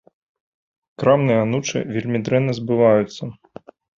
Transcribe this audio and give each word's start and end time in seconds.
Крамныя 1.03 1.43
анучы 1.45 1.83
вельмі 1.97 2.23
дрэнна 2.29 2.57
збываюцца. 2.61 3.23